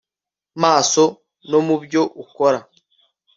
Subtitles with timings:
[0.61, 1.03] maso
[1.49, 2.59] no mu byo ukora